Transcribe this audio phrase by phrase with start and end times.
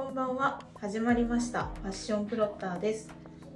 [0.00, 0.58] こんばんは。
[0.80, 1.64] 始まりました。
[1.82, 3.10] ファッションプロッターです。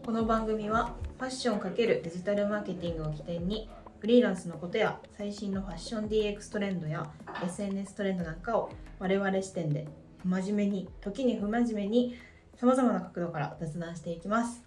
[0.04, 7.10] この番組はファッション×デジタルマーケティングを起点にフリーランスのことや最新のファッション DX トレンドや
[7.42, 9.88] SNS トレンドなんかを我々視点で
[10.22, 12.14] 真面目に時に不真面目に
[12.60, 14.62] さまざまな角度から雑談していきます。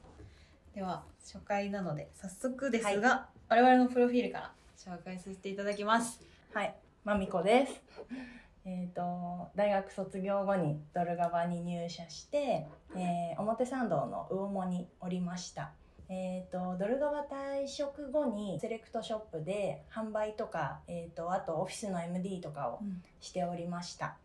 [0.74, 6.22] では初回なので早速ですが、我々のプロフィールから紹介させていただきます。
[6.56, 8.27] はい、まみこです。
[8.70, 15.72] えっ、と大学卒業後にドルガバに入社して、えー表参道の魚茂におりました。
[16.10, 22.82] えっ、とドルガバ退職後にセレクトショップで販売とか、えっ、とあとオフィスの MD とかを
[23.22, 24.18] しておりました。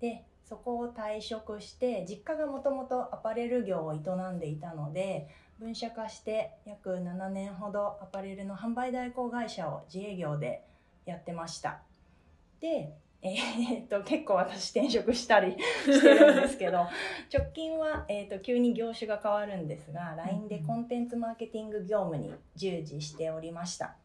[0.00, 3.98] でそこを退職して実家がもともとアパレル業を営
[4.32, 5.28] んでいたので
[5.60, 10.64] 分社化して約7年ほどアパレルの販売代行会社を自営業で
[11.04, 11.82] やってました
[12.60, 16.86] でえーっと結構私転職したり してるんですけど
[17.32, 23.96] 直近は、えーっと急に業種が変わるんですが LINE でコンテンツマーケティング業務に従事しておりました。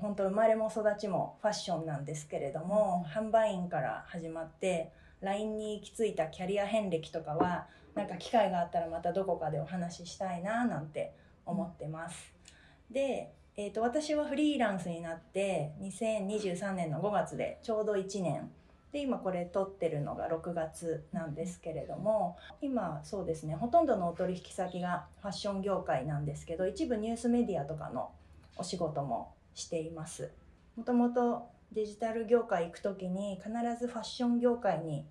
[0.00, 11.14] 本当生まれも育ちもファッションなんですけれども、販売員から始まって LINE に行き着いたキャリア遍歴とかはなんか機会があったらまたどこかでお話ししたいななんて
[11.46, 12.34] 思ってます。
[12.90, 18.50] で、えー、と私はフリーランスになって2023年の5月でちょうど1年
[18.92, 28.10] で今これ撮ってるのが6月なんですけれども今そうですねほとんどのお取引先がファッション業界なんですけど一部ニュースメディアとかの
[28.58, 30.32] お仕事もしています。
[30.76, 35.06] もともとデジタル業界行く時に必ずファッション業界に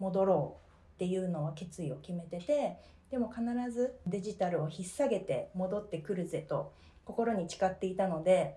[0.00, 2.76] 戻ろうっていうのは決意を決めてて
[3.10, 6.72] でも必ずデジタルを引っ提げて戻ってくるぜと
[7.04, 8.56] 心に誓っていたので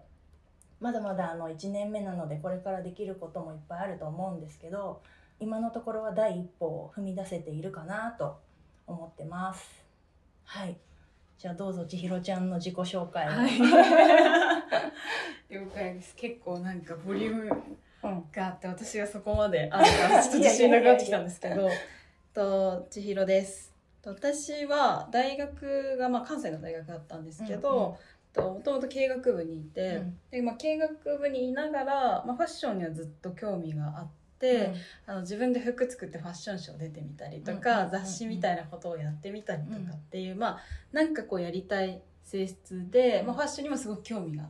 [0.80, 5.02] まだまだあの1年目なのでこれからできることもいっぱいあると思うんですけど
[5.40, 8.40] 今のところは第一歩を踏み出せているかなと
[8.88, 9.86] 思ってます。
[10.46, 10.78] はい。
[11.38, 13.30] じゃあどうぞ千尋ちゃんの自己紹介を、
[15.50, 16.16] 了解です。
[16.16, 17.44] 結構なんかボリューム
[18.04, 18.26] うん。
[18.32, 21.70] があって私がそこまであるからちょっと自信なくなってきたんですけど
[22.34, 23.74] と千尋です。
[24.02, 27.98] と私は大学が、まあ、関西の大学だったんですけど、
[28.34, 30.18] ともともと経営学部にいて、うん。
[30.32, 34.08] でまあ、経営学部にいながら、まあ、ファッションにはずっと興味があっ
[34.40, 34.74] て、
[35.06, 40.60] あの自分で服作ってファッションショー出てみたりとか、雑誌みたいなことをやってみたりとかっていう、まあ
[40.92, 44.50] なんかこうやりたい性質で、まあ、ファッションにもすごく興味があっ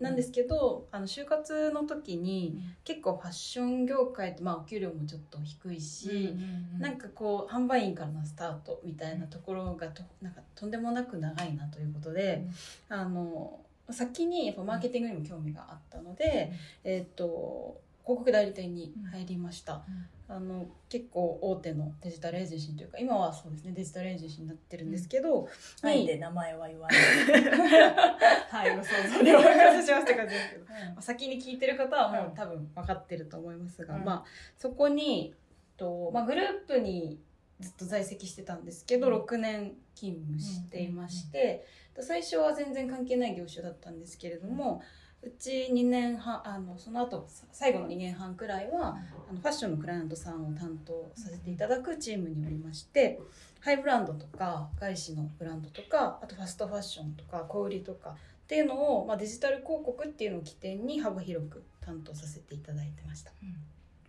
[0.00, 6.34] なんですけどあの就活の時にうん結構ファッション業界って、まあ、お給料もちょっと低いし、
[6.78, 12.46] なんかこう販売員からのスタートみたいなところがとなんかとんでもなく長いなということで、
[12.88, 13.60] あの
[13.90, 16.50] 先にやっぱマーケティングにも興味があったので、
[16.82, 19.82] えっ、と広告代理店に入りました、
[20.30, 25.48] あの結構大手のデジタルエージェンシーというか今はそうですねデジタルエージェンシーになってるんですけど、
[25.82, 26.98] あえにて名前は言わない、
[28.50, 30.64] はいご想像でお任せしますって感じですけど。
[30.64, 34.04] うまあ先に聞いてる方はもううん多分分かってると思いますが、うん。
[34.04, 34.24] まあ
[34.58, 35.34] そこに
[35.78, 37.18] と、まあ、グループに
[37.60, 39.14] ずっと在籍してたんですけど、うん。
[39.22, 41.64] 6年勤務していまして、
[41.94, 44.82] と最初は全然関係ない業種だったんですけれども、
[45.22, 48.96] うち2年半あのその後さ最後の2年半くらいは
[49.28, 53.20] あのファッションのクライアントさんを担当させていただくチームにおりまして
[53.60, 58.14] ハイブランドとか外資のブランドとかあとファストファッションとか小売りとかっ
[58.46, 63.32] ていうのを、まあ、デジタル広告っていうのを起点に幅広く担当させていただいてました。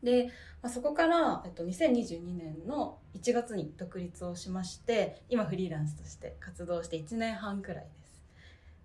[0.01, 0.31] で、
[0.61, 8.08] まあ、そこから、えっと、2022年の1月に独立をしまして今フリーランスとして活動して1年半くらいです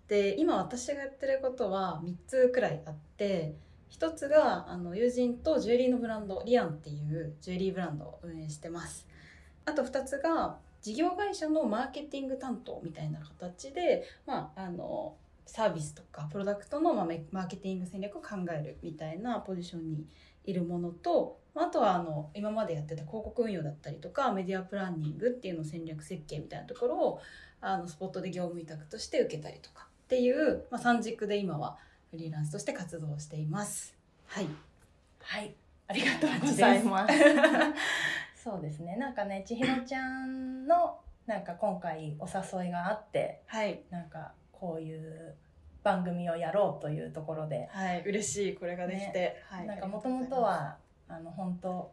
[0.09, 3.54] で今私がやってることは3つくらいあって
[3.88, 9.06] 一つがあの友人とジュエリーのブランドリアンっていうジュエリーブランドを運営してます。
[9.65, 15.15] あと2つが事業会社のマーケティング担当みたいな形で、まあ、あの
[15.47, 20.06] サービスとかプロダクトのまあマーケティング戦略を考えるみたいなポジションに
[20.45, 27.21] いるものとあとはあの今までやってた広告運用だったりとかメディアプランニングっていうの戦略設計みたいなところを
[27.60, 29.86] あのスポットで業務委託として受けたりとか。
[30.04, 31.77] っていう、まあ、三軸で今は
[32.10, 33.97] フリーランスとして活動しています。
[34.27, 34.48] はい、
[35.21, 35.54] はい、
[35.89, 37.15] ありがとうございます。
[38.36, 45.34] そうですね、なんかね、千尋ちゃんの、なんか今回お誘いがあって、はい、なんかこういう
[45.83, 48.54] 番組をやろうというところで、はい、嬉しい。
[48.54, 50.77] これができて、はい、なんかもともとは、
[51.09, 51.91] あの本当。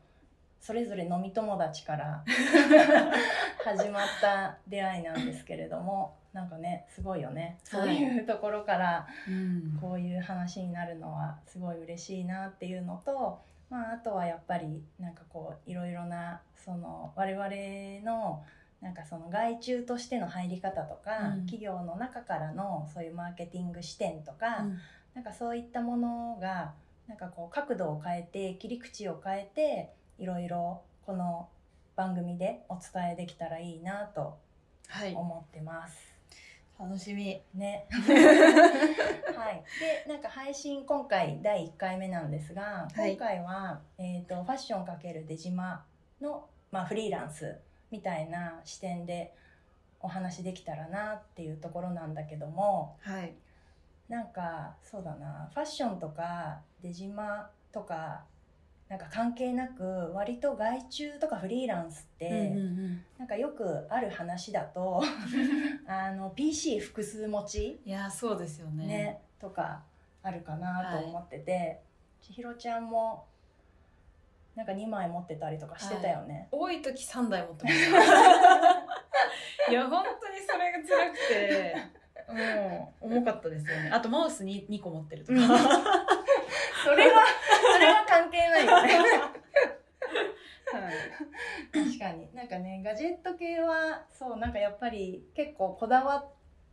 [0.62, 2.24] それぞれ飲み友達から
[3.66, 7.58] 始まった出会いなんですけれども、なんかね、すごいよね。
[7.64, 9.78] そういうところから、うん。
[9.82, 13.42] こういう話になるのはすごい嬉しいなっていうのと
[13.72, 17.48] まあ、あとはやっぱりなんかこういろいろなその我々
[18.06, 18.44] の
[18.82, 21.46] なんかその外注としての入り方とか、うん。
[21.46, 24.78] 企業の中からのそういうマーケティング視点とか、うん。
[25.16, 26.74] なんかそういったものが
[27.08, 31.50] なんかこう角度を変えて切り口を変えていろいろこの
[31.96, 34.38] 番組でお伝えできたらいいなと
[34.88, 36.12] はい思ってます。
[36.80, 37.86] 楽しみね。
[37.92, 39.64] はい。
[40.08, 45.86] で、なんか配信今回第1回目なんですが、はい今回は、えっ、とファッション×出島
[46.20, 47.60] のまあフリーランス
[47.92, 49.36] みたいな視点で
[50.00, 53.34] お話できたらなっていうところなんだけども、はい
[54.10, 58.26] なんかそうだな、ファッションとか出島とか
[58.92, 62.52] なんか関係なく割と外注とかフリーランスって、
[63.18, 65.02] なんかよくある話だと
[65.88, 68.86] あの PC 複数持ちいやそうですよね。
[68.86, 69.82] ねとか
[70.22, 71.80] あるかなと思ってて、
[72.20, 73.28] 千尋ちゃんも
[74.56, 77.78] なんか2枚持ってたりとかしてたよね、多い時3台持ってます。
[79.72, 82.02] いや本当にそれが辛くて。
[82.32, 83.90] もう重かったですよね。
[83.92, 86.21] あとマウスに 2, 個持ってるとか、う ん
[86.84, 87.22] それは
[87.74, 88.94] それは関係ないよね。
[90.72, 90.94] はい。
[91.72, 92.34] 確かに。
[92.34, 96.26] なんかねガジェット系はそうなんかやっぱり結構こだわ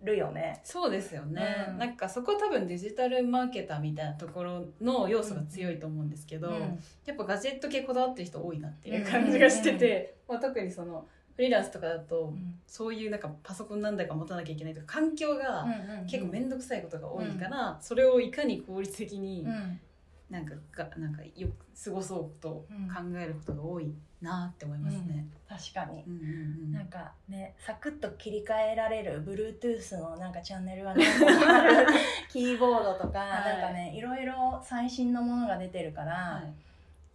[0.03, 0.61] るよね。
[0.65, 1.79] そうですよね、うん。
[1.79, 6.83] なんかそこ多分デジタルマーケターみたいなところの要素が強いと思うんですけど、うん。
[7.05, 12.61] やっぱガジェット系こだわってる人多いなっていう感じがしてて、まあ、特にそのフリーランスとかだと、うん。
[12.67, 15.67] そういうなんかパソコン何台か持たなきゃいけないとか環境が
[16.09, 19.81] 結構面倒くさいことが多いから、それをいかに効率的にうん
[20.31, 25.27] なんかがなんかよく過ごそうと考えることが多いなって思いますね。
[25.49, 26.03] 確かに。
[26.07, 26.25] うんうん
[26.67, 26.73] うん。
[26.73, 31.87] なんかねサクッと切り替えられる Bluetooth のなんかチャンネルがなんかある
[32.29, 33.59] キーボードとか、はい。
[33.59, 36.53] なんかねいろいろ最新のものが出てるから、はい。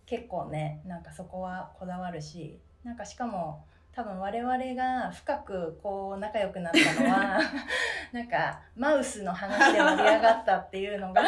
[0.06, 3.64] 結構ねなんかそこはこだわるしなんかしかも
[3.96, 7.40] 多分我々が深くこう仲良くなったのは
[8.12, 11.22] なんかマウスの話で盛り上がったっていうのが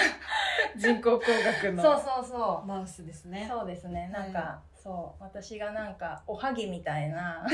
[0.77, 2.67] 人工工学のそうそうそう。
[2.67, 3.47] マウスですね。
[3.49, 4.09] そうですね。
[4.13, 5.23] なんか、はそう。
[5.23, 7.45] 私がなんかおはぎみたいな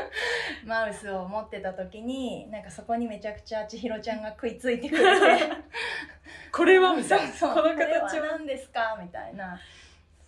[0.64, 5.48] マウスを持ってた時になんかそこにめちゃくちゃ千尋ちゃんが食いついてくれて。
[6.52, 7.32] これはみたいな。
[7.32, 8.98] この形は何ですか？
[9.00, 9.58] みたいな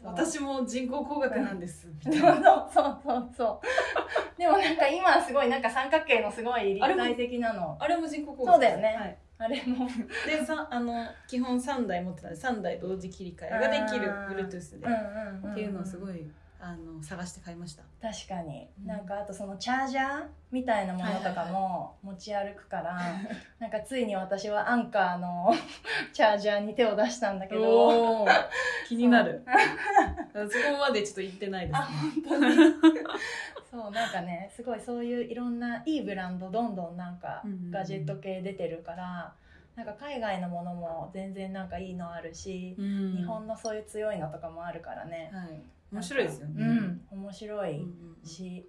[0.02, 1.88] 私も人工工学なんです。
[2.04, 2.32] み そう。
[2.72, 3.66] そうそうそう。
[4.40, 7.76] でもなんか今はすごいなんか三角形のすごい立体的なの。
[7.78, 8.96] あれも人工工学そうだよね。
[8.98, 9.18] はい。
[9.38, 9.86] あれも。
[10.26, 16.30] でさあの基本3台持ってたんで3台同時切り替えができる Bluetooth で、うんうんうんっていうのをすごい
[16.62, 17.82] あの探して買いました。
[18.02, 18.86] 確かに、うん。
[18.86, 22.98] なんかあとそのチャージャーみたいなものとかも持ち歩くから、
[23.58, 25.52] なんかついに私はアンカーの
[26.12, 28.26] チャージャーに手を出したんだけど。
[28.86, 29.42] 気になる。
[30.34, 31.86] そこまでちょっと言ってないですあね。
[32.28, 32.56] 本当に？
[33.70, 39.32] そうなんかねすごいそういういろんないいブランドどんどんなんかガジェット系出てるから、
[39.76, 43.16] なんか海外のものも全然なんかいいのあるし、うん。
[43.16, 45.62] 日本のそういう強いのとかもあるからね、はい
[45.92, 46.64] 面白いですよね。
[46.64, 47.86] うん面白い、
[48.24, 48.66] し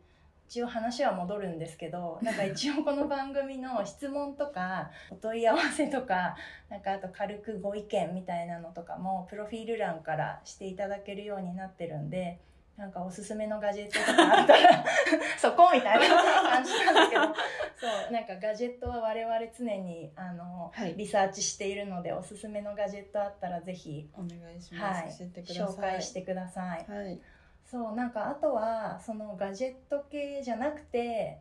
[0.51, 6.35] 一応話は戻るんですけど なんか一応この番組の質問とかお問い合わせとか
[6.67, 12.41] なんかあと軽くご意見みたいなのとかもプロフィール欄からしていただけるようになってるんで
[12.81, 14.83] なんかおすすめのガジェットとかあったら
[15.37, 16.07] そこみたいな
[16.49, 17.21] 感じなんだけど
[17.79, 25.03] そうなんかガジェットは我々常にあの、はいリサーチしているのでおすすめのガジェットあったらぜひ、お願いします。
[25.03, 25.65] はい、教えてください。
[25.67, 26.91] 紹介してください。
[26.91, 27.21] はい。
[27.65, 31.39] そうなんかあとはそのガジェット系じゃなくて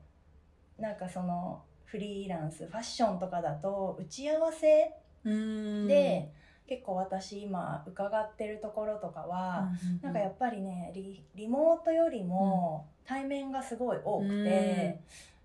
[0.79, 4.95] なんかそのフリーランスファッションとかだと打ち合わせ
[5.25, 6.31] うんで、
[6.71, 9.69] 結構私今伺ってるところとかは、
[10.03, 15.01] うなんかやっぱりねリリモートよりも対面がすごい多くて、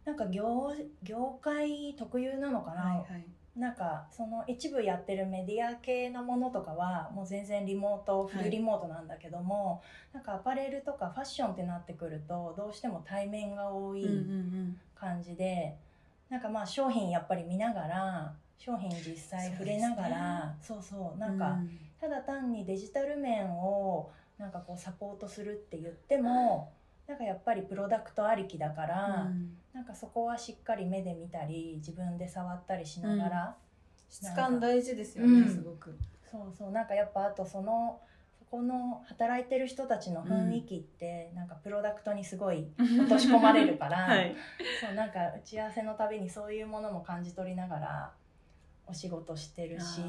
[0.06, 3.26] なんか業業界特有なのかな、はいはい。
[3.58, 9.82] なんかその一部やってるメディア系のものとかはもう全然リモートフルリモートなんだけども、
[10.14, 14.78] なんかアパレルとかファッションってなってくるとどうしても対面が多いうんうん。
[14.94, 15.76] 感じで、
[16.30, 21.58] なんかまあ商品やっぱり見ながら商品実際触れながらそう,、そうなんか、
[22.00, 26.74] ただ単にデジタル面をなんかこうサポートするって言っても
[27.08, 33.58] なんかやっぱりプロダクトありきだから、うんなんかそこはしっかり目で見たり自分で触ったりしながら、
[34.08, 36.00] 質感大事ですよね、うんすごく。
[36.32, 38.00] そうそうなんかやっぱあとその
[38.40, 44.34] そこの働いてる人たちの雰囲気って、なんかプロダクトにすごい落とし込まれるから、 はい。
[44.80, 48.14] そうなんか打ち合わせのたびにそういうものも感じ取りながら
[48.88, 50.02] お仕事してるし。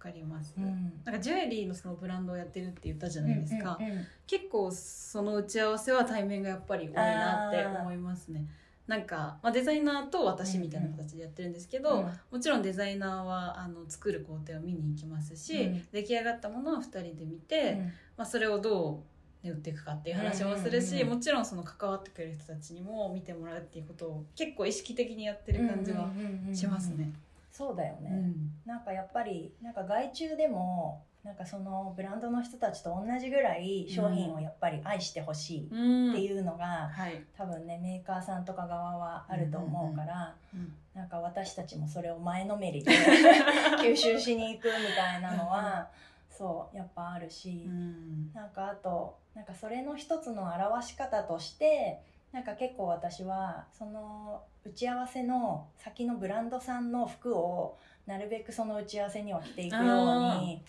[0.00, 1.00] かります、うん。
[1.04, 4.06] なんかジュエリーのそのブランドをやってるって言ったじゃないですか、うんうんうん。
[4.26, 8.46] 結構その打ち合わせは対面がやっぱり多いなって思いますね。
[8.86, 12.10] なんか、まあ、デザイナーと私みたいな形でやってるんですけど、うん。
[12.32, 15.86] もちろんデザイナーはあの作る工程を見に行きますし、うん。
[15.92, 17.84] 出来上がったものは2人で見て、うん。
[18.16, 19.04] まあ、それをど
[19.44, 26.10] う、ね、売っていくかっていう話もするし、うんうんうんもちろんその関わってくれる人たちにも見てもらうっていうことを結構意識的にやってる感じは
[26.52, 27.12] しますね。
[27.50, 28.52] そうだよね、うん。
[28.64, 36.12] なんかやっぱりなんか外注でもなんかそのブランドの人たちと同じぐらい商品をやっぱり愛してほしいうん。
[36.12, 40.72] っていうのが、はい、多分ねメーカーさんとか側はあると思うから、うん。
[40.94, 42.90] なんか私たちもそれを前のめりで
[43.82, 45.88] 吸収しに行くみたいなのは
[46.30, 48.32] そうやっぱあるし、うん。
[48.32, 52.00] なんかあとなんかそれの一つの表し方として
[52.32, 60.62] なんか結構私はその打ち合わせの先のブランドさんの服をなるべくその打ち合わせには着ていくように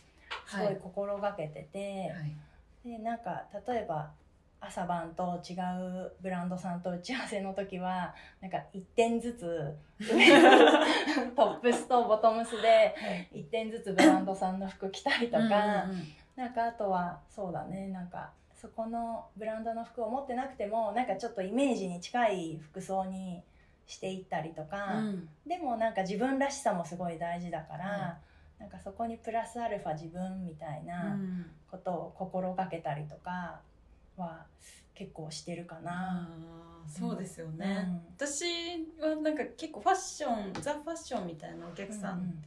[0.47, 2.35] すごい心がけてて、はい。
[2.89, 4.09] でなんか例えば
[4.59, 9.75] 朝晩と違うブランドさんと打ち合わせの時はなんか1点ずつ
[11.35, 12.95] トップスとボトムスで
[13.33, 15.85] 1点ずつブランドさんの服着たりとか。
[16.35, 23.41] なんかあとはそうだねなんかそこのブランドの服を持ってなくてもなんかちょっとイメージに近い服装に
[23.87, 25.29] していったりとか、うん。
[25.47, 28.17] でもなんか自分らしさもすごい大事だから、は
[28.59, 33.61] なんかそこにプラスアルファ自分みたいなうんことを心がけたりとか
[34.15, 34.45] は
[34.93, 36.29] 結構してるかな。
[36.87, 38.27] そうですよね、うん。
[38.27, 38.45] 私
[38.99, 42.43] はなんか結構ファッションザ・ファッションみたいなお客さん、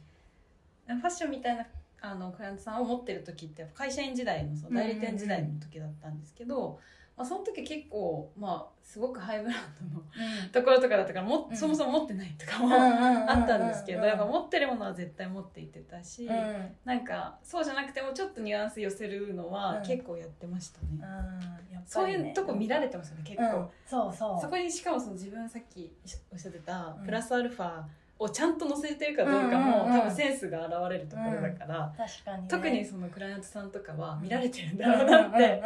[0.87, 1.65] ファッションみたいな
[2.01, 6.79] あのクライアントさんを持ってる時って会社員時代のその代理店時代の時だったんですけど、
[7.17, 9.55] まあ、その時結構まあすごくハイブラン
[9.91, 10.03] ドの
[10.51, 11.57] ところとかだったからも、うん。
[11.57, 16.75] そもそも持ってないとかも、ああったんですけど、やっぱ持ってるものは絶対持っていってたし、うん。
[16.85, 19.81] なんかそうじゃなくてもちょっとニュアンス寄せるのはうん。
[19.83, 23.67] 結構やってましたね、あーやっそういうとこ見られてますよね結構、うん。
[23.85, 24.41] そうそう。
[24.41, 25.91] そこにしかもその自分さっき
[26.31, 27.05] おっしゃってたうん。
[27.05, 27.81] プラスアルファ
[28.19, 35.61] をちゃんと載せてるかどうかも、多分センスが現れるところだから、確かに、ね、特にそのクライアントさんとかは見られてるんだろうなって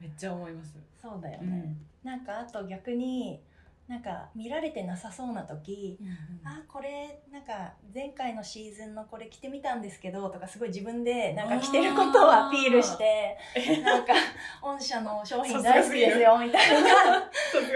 [0.00, 0.76] めっちゃ思います。
[1.00, 2.10] そうだよね、うん。
[2.10, 3.40] なんかあと逆に
[3.88, 5.96] なんか見られてなさそうな時、
[6.44, 13.36] あこれなんか前回のシーズンのこれ着てみたんですけどとかすごい自分でなんか着てることをアピールして
[13.84, 14.12] なんか
[14.60, 17.30] 御社の商品大好きですよみたいな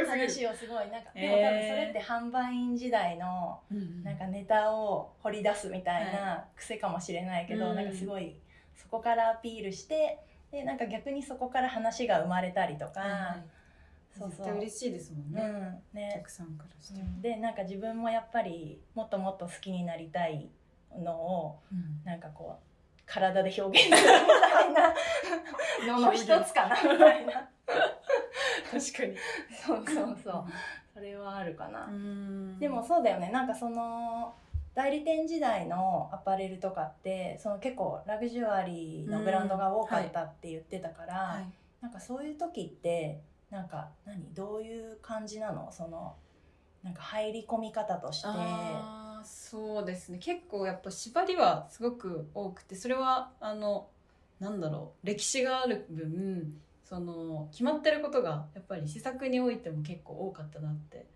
[0.09, 0.90] 話をすごい。
[0.90, 3.61] なんかでも多分それって販売員時代の
[4.02, 8.35] なんかネタを掘り出すみたいな癖かもしれないけど、うんなんかすごい
[8.75, 10.19] そこからアピールして
[10.50, 13.60] でなんか逆にそこから話が生まれたりとか、はい
[14.19, 14.57] そうそう。
[14.57, 20.49] 嬉しいですもんうね、んおね客さんからしても、でなんか自分もやっぱりもっともっと好きになりたい
[20.99, 22.05] のをうん。
[22.05, 25.95] なんかこう体で表現するみたいな。
[25.95, 27.33] のの一つかなみたいな。
[27.33, 27.50] 確
[28.71, 29.17] かに。
[29.67, 30.45] そうそうそう。
[30.95, 32.59] それはあるかな、うん。
[32.59, 33.31] でもそうだよね。
[33.31, 34.35] なんかその
[34.75, 41.47] 代理店時代のアパレルとかってその結構ラグジュアリーのブランドが多かったって言ってたから、はい。
[41.81, 44.33] なんかそういう時ってなんか何？
[44.33, 45.71] どういう感じなの？
[45.73, 46.14] その
[46.83, 48.28] なんか入り込み方として。
[49.23, 50.19] そうですね。
[50.19, 53.88] 結構やっぱ縛りはすごく多くてそれはあの
[54.38, 55.07] なんだろう。
[55.07, 61.07] 歴史がある分その決まってることがやっぱり施策においても結構多かったなって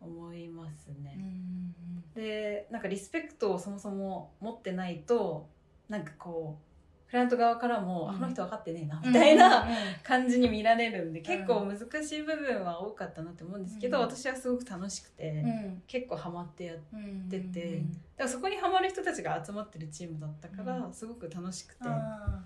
[0.00, 1.16] 思いますね。
[1.18, 1.74] うん。
[2.14, 5.48] でなんかリスペクトをそもそも持ってないと
[5.88, 6.69] なんかこう
[7.10, 8.10] クライアント側からも、うん。
[8.10, 9.08] あこの人分かってねえなうん。
[9.08, 9.66] みたいな、うん。
[10.04, 11.22] 感じに見られるんでん。
[11.24, 14.04] 結構難しい部分は多かったなって思うんですけど、うん。
[14.04, 15.82] 私はすごく楽しくて、うん。
[15.88, 17.82] 結構ハマってやっうん出て
[18.16, 20.92] だからそこにハマる人たちが集まってるチームだったから、うん。
[20.92, 21.80] すごく楽しくて。
[21.84, 22.40] あ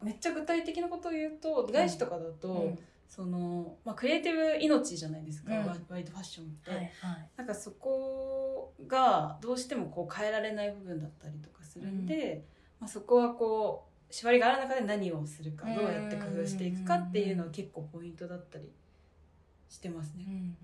[0.00, 2.78] めっちゃ具体的なことを言うと外資とかだと、ーうん。
[3.08, 5.66] そのまあ、クリエイティブ命じゃないですか、うん。
[5.66, 7.28] ワワイドファッションって、はいはい。
[7.36, 12.44] なんかそこがどうしてもこう変えられない部分だったりとかするんで、
[12.82, 15.76] まあ、そこはこう縛りがある中で何をするかうん。
[15.76, 18.64] どうやって工夫していくかっていうのは結構ポイントだったり
[19.68, 20.24] してますね。
[20.26, 20.30] う。
[20.30, 20.56] ん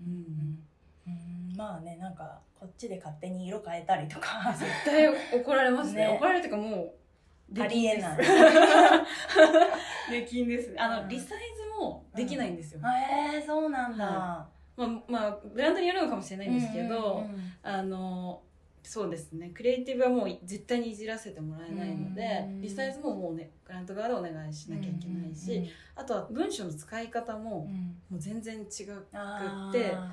[1.07, 1.13] うん
[1.51, 1.55] うん。
[1.55, 4.53] まあねなんかこっちで勝手に色変えたりとか。
[4.59, 5.07] 絶対
[5.39, 6.07] 怒られますね。
[6.07, 6.13] ね。
[6.17, 6.93] 怒られるというかも
[7.55, 8.17] うありえない。
[10.11, 10.75] できんです。
[10.77, 11.07] あの、うん。
[11.07, 12.81] リサイズもできないんですよ、
[13.33, 17.53] えー、そうなんだ、はまあまあブランドによるのかもしれないんですけど、うんうんうん。
[17.63, 18.41] あの
[18.83, 19.49] そうですね。
[19.49, 22.61] クリエイティブはもう絶対にいじらせてもらえないので、うん。
[22.61, 27.67] リサイズももうねクライアント側でお願いしなきゃいけないし、あとは文章の使い方も
[28.09, 30.09] もう全然違くあってー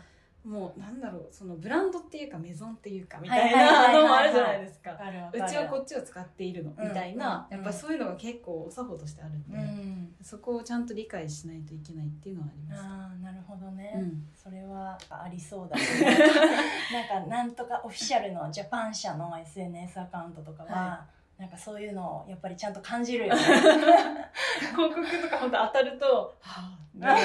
[0.47, 4.93] もうなんだろうそのブランドっていうかメゾンっていうかみたいなのもあるじゃないですか。
[4.93, 12.81] うちはこっちを使っているのみたいな、うんやっぱりそういうのが結構お作法としてあるんで、うんそこをちゃんと理解しないといけないっていうのはあります。
[12.81, 14.27] ああなるほどね、うん。
[14.35, 15.83] それはありそうだね
[17.11, 21.07] なんかなんとかオフィシャルのジャパン社の SNS アカウントとかは、は
[21.39, 23.43] なんかそういうのをやっぱりちゃんと感じるよね。
[24.75, 27.17] 広告とか本当当たると、はあ、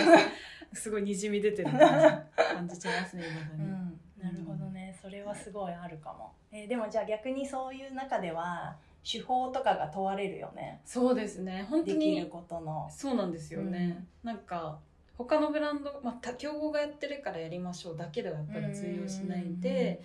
[0.74, 3.64] すごいにじみ出てる感じ ちゃいますね今だに。
[3.64, 4.98] うん、なるほどね。
[5.02, 8.76] それはすごいあるかも、えーでもじゃあ逆にそういう中では
[9.10, 10.82] 手法とかが問われるよね。
[10.86, 11.66] そうですね。
[11.70, 12.88] 本当できるにことの。
[12.90, 14.80] そうなんですよね、なんか
[15.18, 20.02] 他のブランド、まあ、他競合がやってるからやりましょうだけではやっぱり通用しないんで、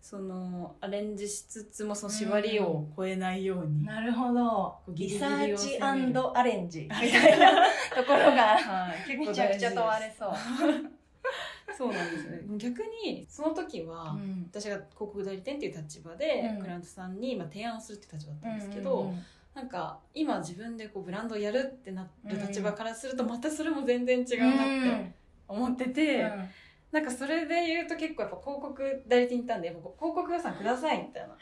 [0.00, 4.78] そのアレンジしつつもその縛りを超えないように、なるほど。
[4.88, 5.94] リサーチア
[6.42, 6.82] レンジ。
[6.82, 7.50] みたいな
[7.94, 10.30] ところが はい、めちゃくちゃ問われそう、
[11.76, 12.40] そうなんですね。
[12.56, 14.48] 逆にその時は、うん。
[14.50, 16.60] 私が広告代理店っていう立場で、うん。
[16.60, 19.22] クライアントさんにまあ提案をするっていう立場だったんですけど、うんうんうん。
[19.54, 25.12] なんか今自分でこうブランドをやるってなる立場からするとまたそれも全然違うなって
[25.48, 26.48] 思ってて、うん
[26.90, 31.36] なんかそれで言うと結構やっぱ広告代理店に行ったんで広告予算くださいみたいな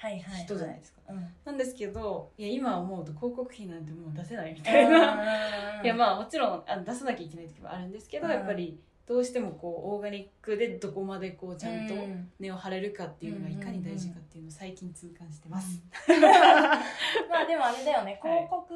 [0.45, 1.01] 人じゃないですか。
[1.09, 1.27] うん。
[1.45, 5.79] なんですけどいや今思うと広告費なんてもう出せないみたいな。
[5.85, 8.33] いやまあもちろんあの出さなきゃいけない時もあるんですけど、うん。
[8.33, 12.29] やっぱりどうしてもこうオーガニックでどこまでこうちゃんとうん。
[12.41, 15.81] 根を張れるかっていうのがいかに大事かっていうのを最近痛感してます。
[17.31, 18.19] まあでもあれだよね。
[18.21, 18.33] はい。
[18.33, 18.75] 広告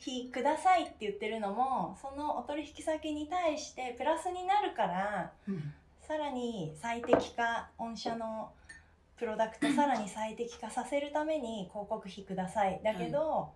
[0.00, 5.32] 費くださいって言ってるのもそのお取引先に対してプラスになるから
[6.06, 8.52] さらに最適化御社の
[9.18, 12.80] プロダクトさらに最適化させるために広告費ください。
[12.84, 13.50] だけど、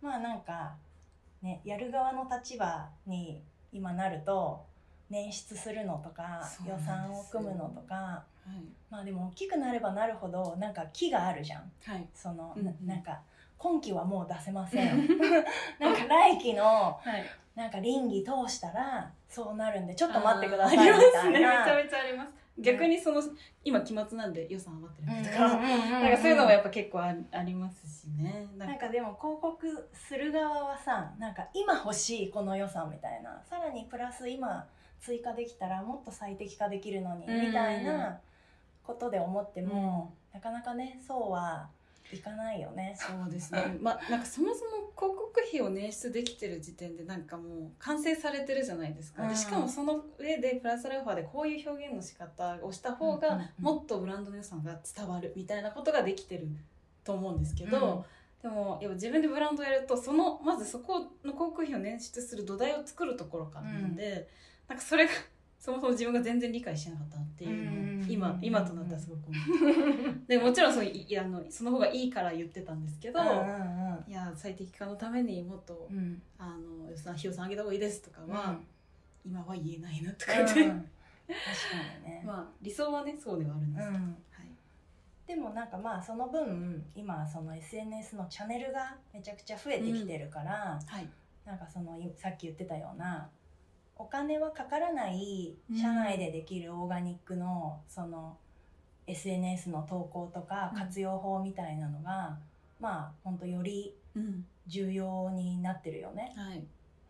[0.00, 0.76] まあなんか
[1.42, 4.64] ねやる側の立場に今なると
[5.10, 8.62] 捻出するのとか予算を組むのとかはい。
[8.88, 11.72] まあでも大きくなればなるほどなんか木があるじゃん。
[11.84, 12.06] はい。
[12.14, 13.18] その、うんうなんなんか
[13.58, 15.08] 今期はもう出せません
[15.78, 17.24] なんか来期のはい。
[17.54, 21.30] なんか倫理通したらそうなるんでちょっと待ってくださいみありますね。
[21.30, 21.72] めちたいな。
[21.72, 22.34] ゃめちゃあります。
[22.58, 23.22] 逆にその
[23.64, 28.46] 今期末なんで予算余ってるとか、うんうんうんうんなんかそういうのもやっぱ結構あありますしね。
[28.56, 34.66] ななんかでも広告する側はさなんか今欲しいこの予算みたいなさらにプラス今
[35.00, 38.20] 追加できたらもっと最適化できるのにうんみたいな
[38.82, 41.68] ことで思っても、なかなかねそうは
[42.12, 42.96] いかないよね。
[42.96, 43.76] そうですね。
[43.80, 49.22] まあなんかそもそも広告費を捻出できてる時点でなんかもう完成されてるじゃないですか。
[49.24, 56.46] うんでしかもその上でプラスアルファでこういう表現の仕方をした方うんうんがうんもっとブランドの良さが伝わるみたいなことができてる
[57.04, 58.04] と思うんですけど。
[58.42, 64.28] でもやっぱ自分でブランドやるとそのまずそこの広告費を捻出する土台を作るところからなんで、
[64.68, 65.12] なんかそれが
[65.58, 78.66] そもそも自分が全然理解してなかったっていうのを今今となったらすごく思うでもちろんそういやあのその方がいいから言ってたんですけど、うんうんいや最適化のためにもっと、うんあの予算費用算上げた方がいいですとかは、うん
[79.24, 80.68] 今は言えないなとかうん、確かに
[82.04, 82.22] ね。
[82.24, 84.46] まあ理想はねそうではあるんですけど、うんはい
[85.26, 91.08] でもなんかまあその分今その SNS のチャンネルがめちゃくちゃ増えてきてるから、はい
[91.44, 93.28] なんかそのさっき言ってたような
[93.98, 95.76] お金はかからないうん。
[95.76, 98.36] 社内でできるオーガニックのその
[99.06, 100.78] SNS の投稿とかうん。
[100.78, 102.36] 活用法みたいなのが、
[102.80, 104.44] まあ本当よりうん。
[104.66, 106.32] 重要になってるよね。
[106.36, 106.64] はい、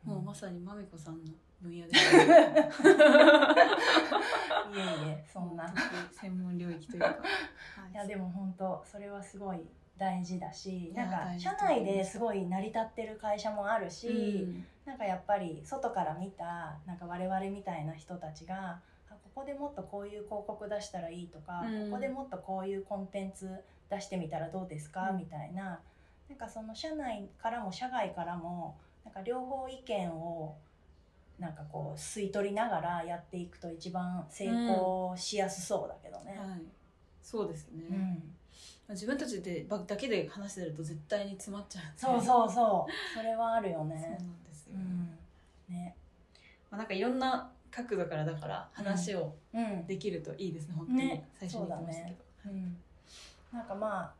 [0.04, 1.92] もうまさにまみこさんの分野で。
[1.96, 1.98] い
[4.78, 5.72] えいえそんな。
[6.12, 7.92] 専門領域というか、 はい。
[7.92, 9.60] いやでも本当それはすごい
[9.98, 14.66] 大事だしなんか社内ですごい成り立ってる会社もあるし、うん。
[14.84, 18.80] なんかやっぱり外から見たなんか我々みたいな人たちが
[19.10, 21.90] あここでもっとこういう広告出したらいいとか、うん。
[21.90, 23.48] ここでもっとこういうコンテンツ
[23.90, 25.18] 出してみたらどうですか、うん。
[25.18, 25.80] みたいな。
[26.28, 30.56] なんかその社内からも社外からもなんか両方意見を
[31.38, 36.36] なんかこう吸い取りながらやっていくと一番成功しやすそうだけどね。
[36.36, 36.62] はい、
[37.22, 38.20] そうですね、
[38.88, 41.92] うん自分たちでばだけで話してると絶対に詰まっちゃうんで。
[41.96, 43.16] そうそうそう。
[43.18, 45.18] それはあるよそうねなんですよ、うん。
[45.74, 45.94] ね。
[46.70, 49.86] まあ、なんかいろんな角度からだから話をうん。
[49.86, 50.98] できるといいですね、本当に。
[50.98, 51.28] ね。
[51.38, 52.76] 最初に言ってましたけど、うん。
[53.52, 54.12] なんかまあ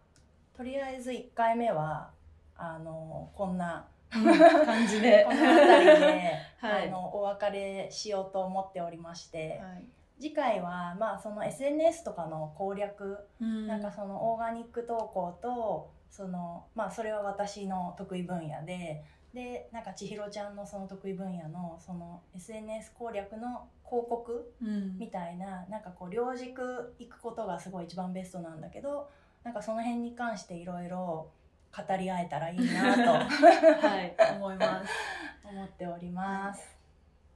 [0.57, 2.11] とりあえず1回目は
[2.57, 4.25] あのこんなうん。
[4.25, 5.23] 感じで。
[5.29, 6.89] この辺りで、 はい。
[6.89, 9.85] あのお別れしようと思っておりまして、はい
[10.19, 13.67] 次回はまあその SNS とかの攻略、うん。
[13.67, 24.99] なんかそのオーガニック投稿とそのまあそれは私の得意分野ででなんか千尋ちゃんのその得意分野のその SNS 攻略の広告うん。
[24.99, 29.11] みたいななんかこう両軸行くことがすごい一番ベストなんだけど
[29.45, 31.31] なんかその辺に関していろいろ
[31.77, 33.03] 語り合えたらいいなと
[33.87, 34.93] はい思います。
[35.45, 36.77] 思っております。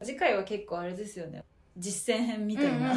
[0.03, 1.45] 次回は結構あれですよね
[1.77, 2.95] 実践編みたいな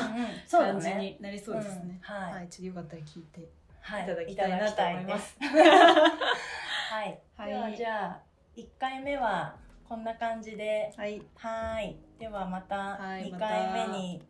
[0.49, 0.95] 感じね。
[0.97, 2.15] になりそうですね、うん。
[2.15, 2.33] はい。
[2.33, 3.49] はい、ちょっとよかったら聞いて
[3.81, 4.05] はい。
[4.05, 5.38] ただきたいなと思います。
[5.39, 7.19] はい。
[7.38, 7.49] はい。
[7.49, 8.19] ではじゃあ
[8.55, 9.55] 一回目は
[9.88, 11.21] こんな感じで、はい。
[11.36, 11.97] はい。
[12.19, 14.21] ではまたはい二回目に、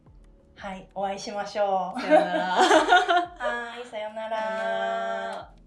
[0.56, 2.02] はい、お会いしましょう。
[2.02, 2.46] さようなら。
[2.58, 5.63] はい、さようなら。